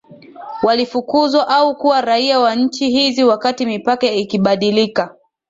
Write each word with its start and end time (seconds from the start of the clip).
Walifukuzwa 0.63 1.47
au 1.47 1.77
kuwa 1.77 2.01
raia 2.01 2.39
wa 2.39 2.55
nchi 2.55 2.89
hizi 2.89 3.23
wakati 3.23 3.65
mipaka 3.65 4.11
ikibadilika 4.11 5.15